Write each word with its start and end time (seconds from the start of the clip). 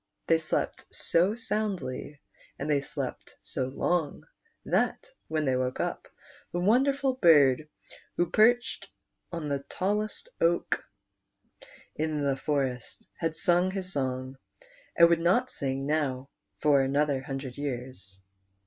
They 0.25 0.39
slept 0.39 0.87
so 0.91 1.35
soundly, 1.35 2.19
and 2.57 2.67
they 2.67 2.81
slept 2.81 3.37
so 3.43 3.67
long, 3.67 4.25
that, 4.65 5.09
when 5.27 5.45
they 5.45 5.55
woke 5.55 5.79
up, 5.79 6.07
the 6.51 6.59
wonderful 6.59 7.13
bird, 7.17 7.69
who 8.17 8.31
perched 8.31 8.89
on 9.31 9.47
the 9.47 9.63
tallest 9.69 10.27
oak 10.41 10.83
in 11.95 12.23
the 12.23 12.23
FKIXCE 12.23 12.23
DO 12.23 12.23
RAN. 12.31 12.35
T53 12.35 12.39
forest, 12.41 13.07
had 13.19 13.35
sung 13.35 13.69
his 13.69 13.93
song, 13.93 14.37
and 14.95 15.07
would 15.07 15.19
not 15.19 15.51
sing 15.51 15.85
now 15.85 16.29
for 16.63 16.79
anotlier 16.83 17.23
hundred 17.23 17.59
years. 17.59 18.19